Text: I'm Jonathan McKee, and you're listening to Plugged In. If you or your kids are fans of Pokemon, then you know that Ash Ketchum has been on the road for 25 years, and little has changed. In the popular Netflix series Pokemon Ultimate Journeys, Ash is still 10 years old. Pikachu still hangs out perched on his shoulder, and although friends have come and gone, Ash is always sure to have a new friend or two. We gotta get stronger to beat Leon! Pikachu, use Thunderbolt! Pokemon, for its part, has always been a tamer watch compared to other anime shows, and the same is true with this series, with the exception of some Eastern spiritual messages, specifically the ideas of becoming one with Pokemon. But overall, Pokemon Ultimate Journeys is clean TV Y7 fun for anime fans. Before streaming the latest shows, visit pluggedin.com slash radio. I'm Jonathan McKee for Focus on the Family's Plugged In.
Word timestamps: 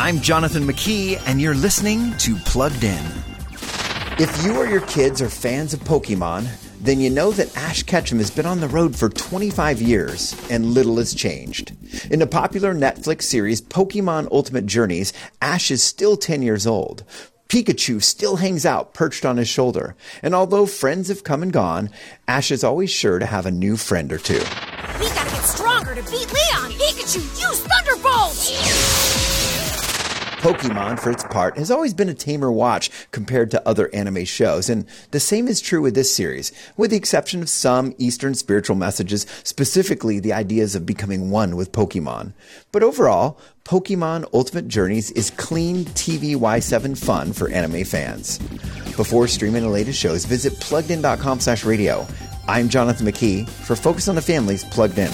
I'm 0.00 0.20
Jonathan 0.20 0.62
McKee, 0.62 1.20
and 1.26 1.40
you're 1.40 1.56
listening 1.56 2.16
to 2.18 2.36
Plugged 2.36 2.84
In. 2.84 3.04
If 4.16 4.44
you 4.44 4.56
or 4.56 4.64
your 4.64 4.82
kids 4.82 5.20
are 5.20 5.28
fans 5.28 5.74
of 5.74 5.80
Pokemon, 5.80 6.46
then 6.80 7.00
you 7.00 7.10
know 7.10 7.32
that 7.32 7.56
Ash 7.56 7.82
Ketchum 7.82 8.18
has 8.18 8.30
been 8.30 8.46
on 8.46 8.60
the 8.60 8.68
road 8.68 8.94
for 8.94 9.08
25 9.08 9.82
years, 9.82 10.36
and 10.50 10.66
little 10.66 10.98
has 10.98 11.12
changed. 11.12 11.72
In 12.12 12.20
the 12.20 12.28
popular 12.28 12.72
Netflix 12.74 13.22
series 13.22 13.60
Pokemon 13.60 14.28
Ultimate 14.30 14.66
Journeys, 14.66 15.12
Ash 15.42 15.68
is 15.68 15.82
still 15.82 16.16
10 16.16 16.42
years 16.42 16.64
old. 16.64 17.02
Pikachu 17.48 18.00
still 18.00 18.36
hangs 18.36 18.64
out 18.64 18.94
perched 18.94 19.26
on 19.26 19.36
his 19.36 19.48
shoulder, 19.48 19.96
and 20.22 20.32
although 20.32 20.66
friends 20.66 21.08
have 21.08 21.24
come 21.24 21.42
and 21.42 21.52
gone, 21.52 21.90
Ash 22.28 22.52
is 22.52 22.62
always 22.62 22.90
sure 22.90 23.18
to 23.18 23.26
have 23.26 23.46
a 23.46 23.50
new 23.50 23.76
friend 23.76 24.12
or 24.12 24.18
two. 24.18 24.38
We 25.00 25.08
gotta 25.08 25.30
get 25.30 25.42
stronger 25.42 25.96
to 25.96 26.02
beat 26.02 26.32
Leon! 26.32 26.70
Pikachu, 26.70 27.18
use 27.18 27.66
Thunderbolt! 27.66 28.77
Pokemon, 30.38 31.00
for 31.00 31.10
its 31.10 31.24
part, 31.24 31.58
has 31.58 31.68
always 31.68 31.92
been 31.92 32.08
a 32.08 32.14
tamer 32.14 32.50
watch 32.50 32.90
compared 33.10 33.50
to 33.50 33.68
other 33.68 33.92
anime 33.92 34.24
shows, 34.24 34.70
and 34.70 34.86
the 35.10 35.18
same 35.18 35.48
is 35.48 35.60
true 35.60 35.82
with 35.82 35.96
this 35.96 36.14
series, 36.14 36.52
with 36.76 36.92
the 36.92 36.96
exception 36.96 37.42
of 37.42 37.48
some 37.48 37.92
Eastern 37.98 38.34
spiritual 38.34 38.76
messages, 38.76 39.26
specifically 39.42 40.20
the 40.20 40.32
ideas 40.32 40.76
of 40.76 40.86
becoming 40.86 41.30
one 41.30 41.56
with 41.56 41.72
Pokemon. 41.72 42.34
But 42.70 42.84
overall, 42.84 43.40
Pokemon 43.64 44.26
Ultimate 44.32 44.68
Journeys 44.68 45.10
is 45.10 45.30
clean 45.30 45.84
TV 45.86 46.36
Y7 46.36 46.96
fun 46.96 47.32
for 47.32 47.50
anime 47.50 47.84
fans. 47.84 48.38
Before 48.96 49.26
streaming 49.26 49.62
the 49.62 49.68
latest 49.68 49.98
shows, 49.98 50.24
visit 50.24 50.52
pluggedin.com 50.54 51.40
slash 51.40 51.64
radio. 51.64 52.06
I'm 52.46 52.68
Jonathan 52.68 53.08
McKee 53.08 53.48
for 53.48 53.74
Focus 53.74 54.06
on 54.06 54.14
the 54.14 54.22
Family's 54.22 54.62
Plugged 54.64 54.98
In. 54.98 55.10